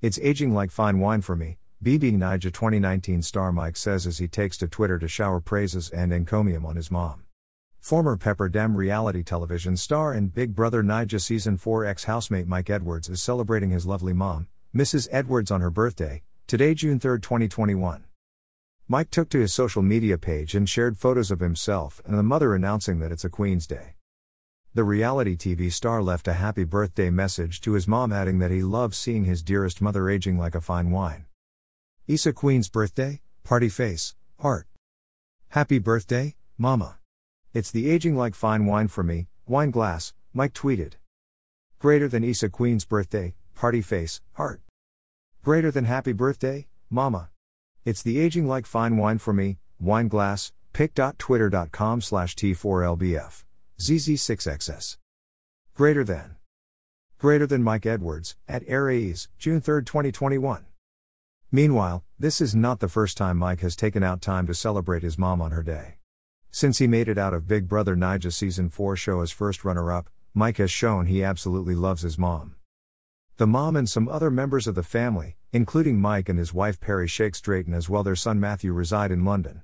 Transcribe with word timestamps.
It's 0.00 0.20
aging 0.22 0.54
like 0.54 0.70
fine 0.70 1.00
wine 1.00 1.22
for 1.22 1.34
me, 1.34 1.58
BB 1.82 2.12
Naija 2.12 2.52
2019 2.52 3.20
star 3.20 3.50
Mike 3.50 3.76
says 3.76 4.06
as 4.06 4.18
he 4.18 4.28
takes 4.28 4.56
to 4.58 4.68
Twitter 4.68 4.96
to 4.96 5.08
shower 5.08 5.40
praises 5.40 5.90
and 5.90 6.12
encomium 6.12 6.64
on 6.64 6.76
his 6.76 6.88
mom. 6.88 7.24
Former 7.80 8.16
Pepper 8.16 8.48
Dem 8.48 8.76
reality 8.76 9.24
television 9.24 9.76
star 9.76 10.12
and 10.12 10.32
Big 10.32 10.54
Brother 10.54 10.84
Naija 10.84 11.20
Season 11.20 11.56
4 11.56 11.84
ex 11.84 12.04
housemate 12.04 12.46
Mike 12.46 12.70
Edwards 12.70 13.08
is 13.08 13.20
celebrating 13.20 13.70
his 13.70 13.86
lovely 13.86 14.12
mom, 14.12 14.46
Mrs. 14.72 15.08
Edwards, 15.10 15.50
on 15.50 15.62
her 15.62 15.70
birthday, 15.70 16.22
today, 16.46 16.74
June 16.74 17.00
3, 17.00 17.18
2021. 17.18 18.04
Mike 18.86 19.10
took 19.10 19.28
to 19.30 19.40
his 19.40 19.52
social 19.52 19.82
media 19.82 20.16
page 20.16 20.54
and 20.54 20.68
shared 20.68 20.96
photos 20.96 21.32
of 21.32 21.40
himself 21.40 22.00
and 22.06 22.16
the 22.16 22.22
mother 22.22 22.54
announcing 22.54 23.00
that 23.00 23.10
it's 23.10 23.24
a 23.24 23.28
Queen's 23.28 23.66
Day. 23.66 23.94
The 24.78 24.84
reality 24.84 25.36
TV 25.36 25.72
star 25.72 26.00
left 26.04 26.28
a 26.28 26.34
happy 26.34 26.62
birthday 26.62 27.10
message 27.10 27.60
to 27.62 27.72
his 27.72 27.88
mom, 27.88 28.12
adding 28.12 28.38
that 28.38 28.52
he 28.52 28.62
loves 28.62 28.96
seeing 28.96 29.24
his 29.24 29.42
dearest 29.42 29.82
mother 29.82 30.08
aging 30.08 30.38
like 30.38 30.54
a 30.54 30.60
fine 30.60 30.92
wine. 30.92 31.24
Isa 32.06 32.32
Queen's 32.32 32.68
birthday, 32.68 33.20
party 33.42 33.68
face, 33.70 34.14
heart. 34.38 34.68
Happy 35.48 35.80
birthday, 35.80 36.36
Mama. 36.56 36.98
It's 37.52 37.72
the 37.72 37.90
aging 37.90 38.16
like 38.16 38.36
fine 38.36 38.66
wine 38.66 38.86
for 38.86 39.02
me, 39.02 39.26
wine 39.48 39.72
glass, 39.72 40.14
Mike 40.32 40.52
tweeted. 40.52 40.92
Greater 41.80 42.06
than 42.06 42.22
Isa 42.22 42.48
Queen's 42.48 42.84
birthday, 42.84 43.34
party 43.56 43.82
face, 43.82 44.20
heart. 44.34 44.60
Greater 45.42 45.72
than 45.72 45.86
happy 45.86 46.12
birthday, 46.12 46.68
Mama. 46.88 47.30
It's 47.84 48.04
the 48.04 48.20
aging 48.20 48.46
like 48.46 48.64
fine 48.64 48.96
wine 48.96 49.18
for 49.18 49.32
me, 49.32 49.58
wine 49.80 50.06
glass, 50.06 50.52
pic.twitter.com 50.72 52.00
slash 52.00 52.36
T4LBF, 52.36 53.42
ZZ6XS. 53.80 54.96
Greater 55.76 56.02
than. 56.02 56.34
Greater 57.16 57.46
than 57.46 57.62
Mike 57.62 57.86
Edwards, 57.86 58.34
at 58.48 58.64
Aries, 58.66 59.28
June 59.38 59.60
3, 59.60 59.84
2021. 59.84 60.66
Meanwhile, 61.52 62.02
this 62.18 62.40
is 62.40 62.56
not 62.56 62.80
the 62.80 62.88
first 62.88 63.16
time 63.16 63.36
Mike 63.36 63.60
has 63.60 63.76
taken 63.76 64.02
out 64.02 64.20
time 64.20 64.48
to 64.48 64.54
celebrate 64.54 65.04
his 65.04 65.16
mom 65.16 65.40
on 65.40 65.52
her 65.52 65.62
day. 65.62 65.98
Since 66.50 66.78
he 66.78 66.88
made 66.88 67.08
it 67.08 67.18
out 67.18 67.32
of 67.32 67.46
Big 67.46 67.68
Brother 67.68 67.94
Naija 67.94 68.32
Season 68.32 68.68
4 68.68 68.96
show 68.96 69.20
as 69.20 69.30
first 69.30 69.64
runner 69.64 69.92
up, 69.92 70.10
Mike 70.34 70.56
has 70.56 70.72
shown 70.72 71.06
he 71.06 71.22
absolutely 71.22 71.76
loves 71.76 72.02
his 72.02 72.18
mom. 72.18 72.56
The 73.36 73.46
mom 73.46 73.76
and 73.76 73.88
some 73.88 74.08
other 74.08 74.32
members 74.32 74.66
of 74.66 74.74
the 74.74 74.82
family, 74.82 75.36
including 75.52 76.00
Mike 76.00 76.28
and 76.28 76.38
his 76.38 76.52
wife 76.52 76.80
Perri 76.80 77.06
Shakes 77.06 77.40
Drayton 77.40 77.74
as 77.74 77.88
well 77.88 78.02
their 78.02 78.16
son 78.16 78.40
Matthew 78.40 78.72
reside 78.72 79.12
in 79.12 79.24
London. 79.24 79.62